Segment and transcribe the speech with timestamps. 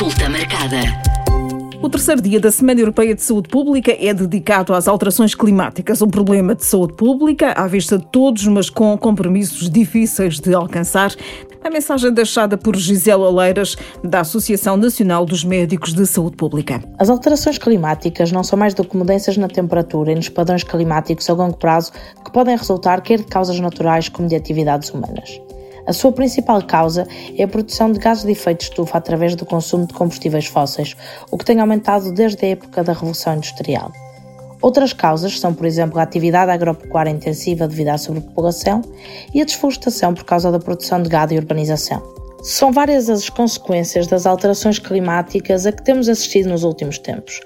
[0.00, 0.78] Consulta marcada.
[1.82, 6.08] O terceiro dia da Semana Europeia de Saúde Pública é dedicado às alterações climáticas, um
[6.08, 11.14] problema de saúde pública à vista de todos, mas com compromissos difíceis de alcançar.
[11.62, 16.82] A mensagem deixada por Gisela Oleiras, da Associação Nacional dos Médicos de Saúde Pública.
[16.98, 21.28] As alterações climáticas não são mais do que mudanças na temperatura e nos padrões climáticos
[21.28, 21.92] a longo prazo
[22.24, 25.38] que podem resultar quer de causas naturais como de atividades humanas.
[25.90, 27.04] A sua principal causa
[27.36, 30.94] é a produção de gases de efeito de estufa através do consumo de combustíveis fósseis,
[31.32, 33.90] o que tem aumentado desde a época da Revolução Industrial.
[34.62, 38.82] Outras causas são, por exemplo, a atividade agropecuária intensiva devido à sobrepopulação
[39.34, 42.00] e a desflorestação por causa da produção de gado e urbanização.
[42.40, 47.40] São várias as consequências das alterações climáticas a que temos assistido nos últimos tempos.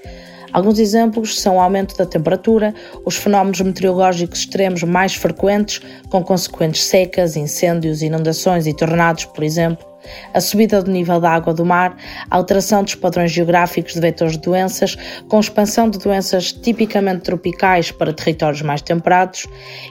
[0.54, 2.72] Alguns exemplos são o aumento da temperatura,
[3.04, 9.84] os fenómenos meteorológicos extremos mais frequentes, com consequentes secas, incêndios, inundações e tornados, por exemplo,
[10.32, 11.96] a subida do nível da água do mar,
[12.30, 14.96] a alteração dos padrões geográficos de vetores de doenças,
[15.28, 19.47] com expansão de doenças tipicamente tropicais para territórios mais temperados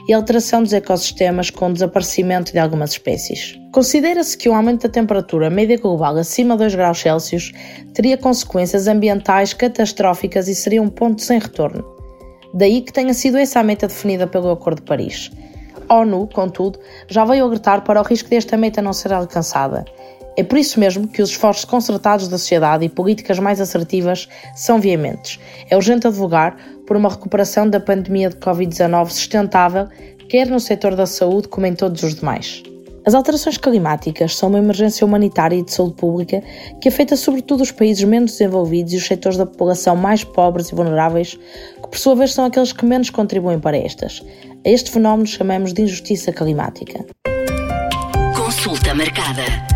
[0.08, 3.58] e a alteração dos ecossistemas com o desaparecimento de algumas espécies.
[3.72, 7.52] Considera-se que o aumento da temperatura média global acima de 2 graus Celsius
[7.92, 11.84] teria consequências ambientais catastróficas e seria um ponto sem retorno.
[12.54, 15.30] Daí que tenha sido essa a meta definida pelo Acordo de Paris.
[15.88, 19.84] A ONU, contudo, já veio alertar para o risco desta meta não ser alcançada
[20.36, 24.80] é por isso mesmo que os esforços concertados da sociedade e políticas mais assertivas são
[24.80, 25.38] veementes.
[25.70, 29.88] É urgente advogar por uma recuperação da pandemia de Covid-19 sustentável,
[30.28, 32.62] quer no setor da saúde como em todos os demais.
[33.06, 36.42] As alterações climáticas são uma emergência humanitária e de saúde pública
[36.80, 40.74] que afeta sobretudo os países menos desenvolvidos e os setores da população mais pobres e
[40.74, 41.38] vulneráveis,
[41.82, 44.24] que por sua vez são aqueles que menos contribuem para estas.
[44.66, 47.04] A este fenómeno chamamos de injustiça climática.
[48.34, 49.73] Consulta marcada.